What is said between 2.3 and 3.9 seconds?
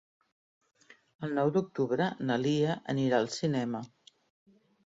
na Lia anirà al cinema.